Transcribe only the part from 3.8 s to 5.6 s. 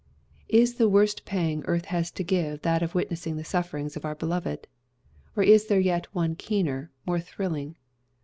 of our beloved? Or